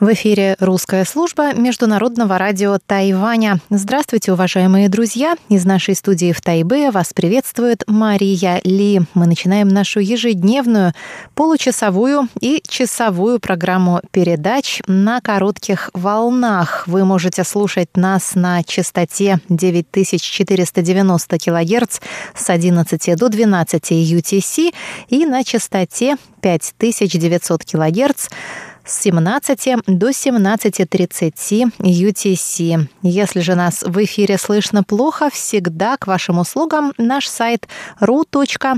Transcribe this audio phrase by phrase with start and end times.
[0.00, 3.58] В эфире русская служба Международного радио Тайваня.
[3.68, 5.34] Здравствуйте, уважаемые друзья!
[5.48, 9.00] Из нашей студии в Тайбе вас приветствует Мария Ли.
[9.14, 10.92] Мы начинаем нашу ежедневную,
[11.34, 16.84] получасовую и часовую программу передач на коротких волнах.
[16.86, 21.98] Вы можете слушать нас на частоте 9490 кГц
[22.36, 24.72] с 11 до 12 UTC
[25.08, 28.28] и на частоте 5900 кГц
[28.88, 32.88] с 17 до 17.30 UTC.
[33.02, 37.68] Если же нас в эфире слышно плохо, всегда к вашим услугам наш сайт
[38.00, 38.68] ru.rti.org.tw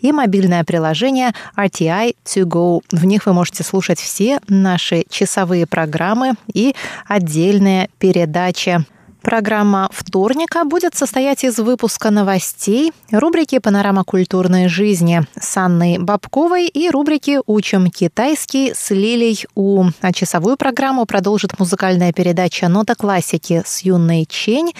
[0.00, 2.80] и мобильное приложение RTI To Go.
[2.90, 6.74] В них вы можете слушать все наши часовые программы и
[7.06, 8.84] отдельные передачи.
[9.22, 16.90] Программа вторника будет состоять из выпуска новостей, рубрики «Панорама культурной жизни» с Анной Бабковой и
[16.90, 19.84] рубрики «Учим китайский» с Лилей У.
[20.00, 24.72] А часовую программу продолжит музыкальная передача «Нота классики» с Юной Чень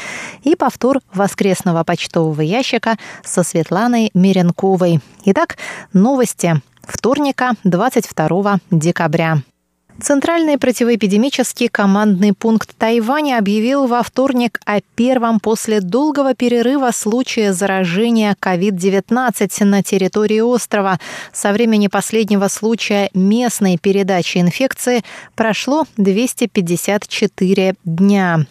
[0.43, 5.01] и повтор воскресного почтового ящика со Светланой Меренковой.
[5.25, 5.57] Итак,
[5.93, 9.43] новости вторника, 22 декабря.
[10.01, 18.37] Центральный противоэпидемический командный пункт Тайваня объявил во вторник о первом после долгого перерыва случае заражения
[18.41, 20.99] COVID-19 на территории острова.
[21.33, 25.03] Со времени последнего случая местной передачи инфекции
[25.35, 28.47] прошло 254 дня.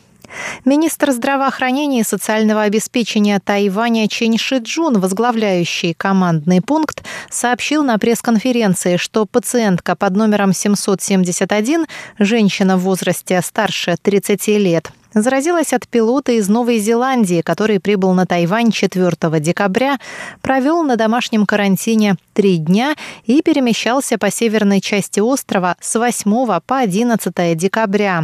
[0.66, 9.26] Министр здравоохранения и социального обеспечения Тайваня Чен Шиджун, возглавляющий командный пункт, сообщил на пресс-конференции, что
[9.26, 11.86] пациентка под номером 771,
[12.20, 18.26] женщина в возрасте старше 30 лет, заразилась от пилота из Новой Зеландии, который прибыл на
[18.26, 20.00] Тайвань 4 декабря,
[20.42, 26.78] провел на домашнем карантине три дня и перемещался по северной части острова с 8 по
[26.78, 28.24] 11 декабря.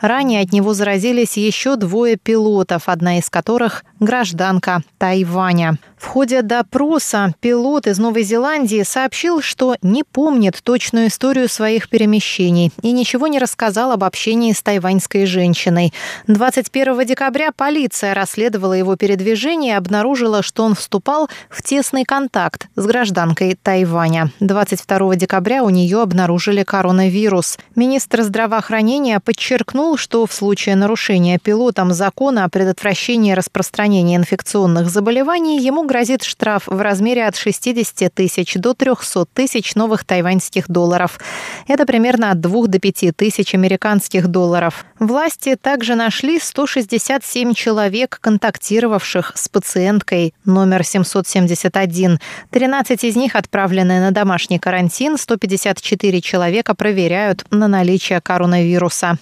[0.00, 5.78] Ранее от него заразились еще двое пилотов, одна из которых– гражданка Тайваня.
[6.04, 12.70] В ходе допроса пилот из Новой Зеландии сообщил, что не помнит точную историю своих перемещений
[12.82, 15.92] и ничего не рассказал об общении с тайваньской женщиной.
[16.28, 22.84] 21 декабря полиция расследовала его передвижение и обнаружила, что он вступал в тесный контакт с
[22.84, 24.30] гражданкой Тайваня.
[24.40, 27.58] 22 декабря у нее обнаружили коронавирус.
[27.74, 35.82] Министр здравоохранения подчеркнул, что в случае нарушения пилотом закона о предотвращении распространения инфекционных заболеваний ему
[35.94, 41.20] грозит штраф в размере от 60 тысяч до 300 тысяч новых тайваньских долларов.
[41.68, 44.84] Это примерно от 2 до 5 тысяч американских долларов.
[44.98, 52.18] Власти также нашли 167 человек, контактировавших с пациенткой номер 771.
[52.50, 59.16] 13 из них отправлены на домашний карантин, 154 человека проверяют на наличие коронавируса.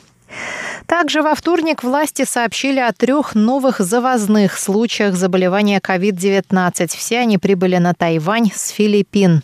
[0.87, 6.89] Также во вторник власти сообщили о трех новых завозных случаях заболевания COVID-19.
[6.89, 9.43] Все они прибыли на Тайвань с Филиппин.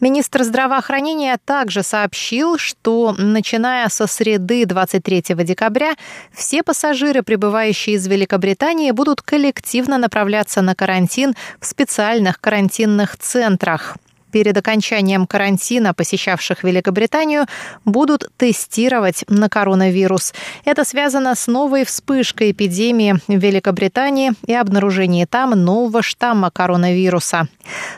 [0.00, 5.94] Министр здравоохранения также сообщил, что начиная со среды 23 декабря
[6.32, 13.96] все пассажиры, прибывающие из Великобритании, будут коллективно направляться на карантин в специальных карантинных центрах
[14.30, 17.46] перед окончанием карантина посещавших Великобританию
[17.84, 20.32] будут тестировать на коронавирус.
[20.64, 27.48] Это связано с новой вспышкой эпидемии в Великобритании и обнаружением там нового штамма коронавируса.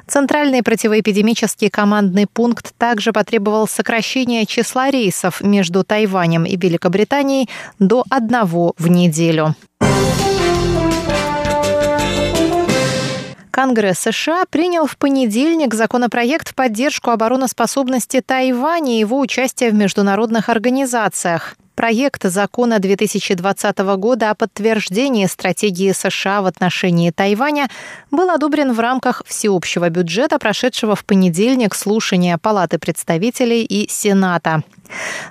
[0.06, 7.48] Центральный противоэпидемический командный пункт также потребовал сокращения числа рейсов между Тайванем и Великобританией
[7.78, 9.54] до одного в неделю.
[13.60, 20.48] Конгресс США принял в понедельник законопроект в поддержку обороноспособности Тайваня и его участия в международных
[20.48, 21.56] организациях.
[21.74, 27.68] Проект закона 2020 года о подтверждении стратегии США в отношении Тайваня
[28.10, 34.62] был одобрен в рамках всеобщего бюджета, прошедшего в понедельник слушания Палаты представителей и Сената.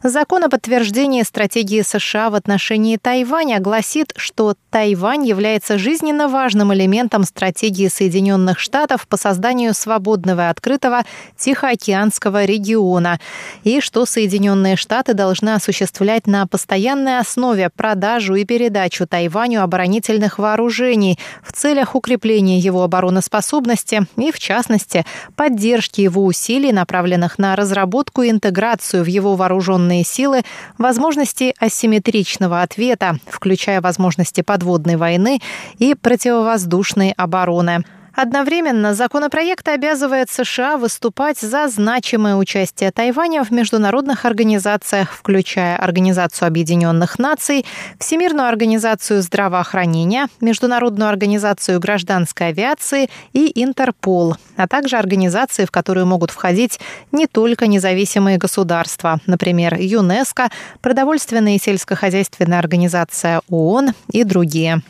[0.04, 7.24] Закон о подтверждении стратегии США в отношении Тайваня гласит, что Тайвань является жизненно важным элементом
[7.24, 11.04] стратегии Соединенных Штатов по созданию свободного и открытого
[11.38, 13.20] Тихоокеанского региона,
[13.64, 21.20] и что Соединенные Штаты должны осуществлять на постоянной основе продажу и передачу Тайваню оборонительных вооружений
[21.44, 28.30] в целях укрепления его обороноспособности и, в частности, поддержки его усилий, направленных на разработку и
[28.30, 30.44] интеграцию в его вооружение вооруженные силы
[30.78, 35.42] возможности асимметричного ответа, включая возможности подводной войны
[35.80, 37.84] и противовоздушной обороны.
[38.22, 47.18] Одновременно законопроект обязывает США выступать за значимое участие Тайваня в международных организациях, включая Организацию Объединенных
[47.18, 47.66] Наций,
[47.98, 56.32] Всемирную организацию здравоохранения, Международную организацию гражданской авиации и Интерпол, а также организации, в которые могут
[56.32, 56.82] входить
[57.14, 60.50] не только независимые государства, например, ЮНЕСКО,
[60.82, 64.82] Продовольственная и сельскохозяйственная организация ООН и другие.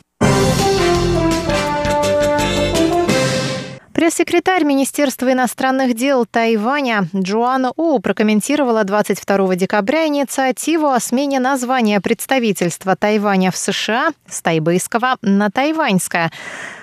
[4.00, 12.96] Пресс-секретарь Министерства иностранных дел Тайваня Джоанна У прокомментировала 22 декабря инициативу о смене названия представительства
[12.96, 16.32] Тайваня в США с тайбэйского на тайваньское.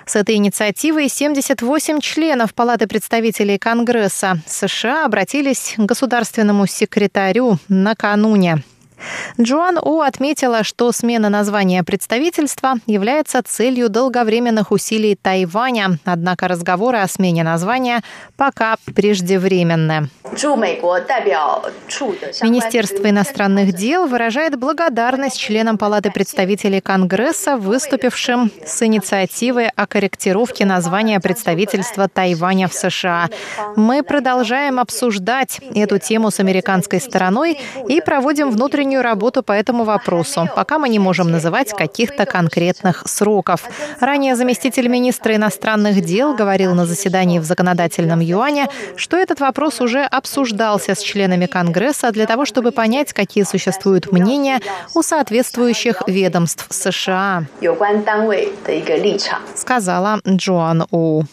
[0.06, 8.62] С этой инициативой 78 членов Палаты представителей Конгресса США обратились к государственному секретарю накануне.
[9.40, 17.08] Джоан У отметила, что смена названия представительства является целью долговременных усилий Тайваня, однако разговоры о
[17.08, 18.02] смене названия
[18.36, 20.10] пока преждевременны.
[22.44, 31.20] Министерство иностранных дел выражает благодарность членам Палаты представителей Конгресса, выступившим с инициативой о корректировке названия
[31.20, 33.30] представительства Тайваня в США.
[33.76, 38.52] Мы продолжаем обсуждать эту тему с американской стороной и проводим
[38.88, 43.62] внутреннюю работу по этому вопросу, пока мы не можем называть каких-то конкретных сроков.
[44.00, 50.04] Ранее заместитель министра иностранных дел говорил на заседании в законодательном юане, что этот вопрос уже
[50.04, 54.60] обсуждался с членами Конгресса для того, чтобы понять, какие существуют мнения
[54.96, 57.44] у соответствующих ведомств США,
[59.56, 61.24] сказала Джоан У.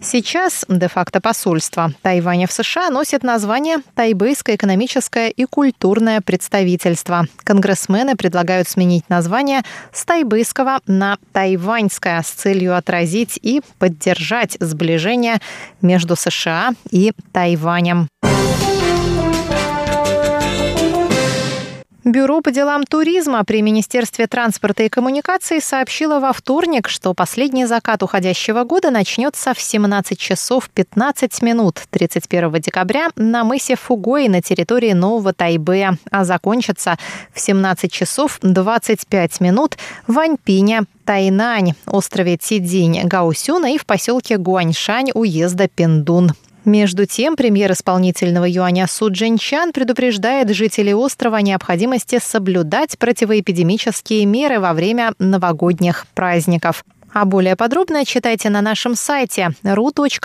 [0.00, 7.26] Сейчас де-факто посольство Тайваня в США носит название Тайбэйское экономическое и культурное представительство.
[7.44, 9.62] Конгрессмены предлагают сменить название
[9.92, 15.38] с тайбэйского на тайваньское с целью отразить и поддержать сближение
[15.80, 18.08] между США и Тайванем.
[22.08, 28.02] Бюро по делам туризма при Министерстве транспорта и коммуникаций сообщило во вторник, что последний закат
[28.02, 34.94] уходящего года начнется в 17 часов 15 минут 31 декабря на мысе Фугой на территории
[34.94, 36.96] Нового Тайбэя, а закончится
[37.34, 39.76] в 17 часов 25 минут
[40.06, 46.32] в Аньпине, Тайнань, острове Тидинь, Гаусюна и в поселке Гуаньшань уезда Пендун.
[46.68, 54.60] Между тем, премьер исполнительного юаня Су Джинчан предупреждает жителей острова о необходимости соблюдать противоэпидемические меры
[54.60, 56.84] во время новогодних праздников.
[57.10, 60.18] А более подробно читайте на нашем сайте ru.rti.org.tw.